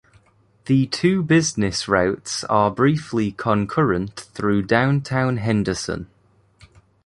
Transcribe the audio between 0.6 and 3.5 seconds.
The two business routes are briefly